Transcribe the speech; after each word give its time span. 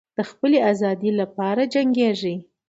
د 0.17 0.19
خپلې 0.29 0.57
آزادۍ 0.71 1.11
لپاره 1.21 1.61
جنګیږي. 1.73 2.35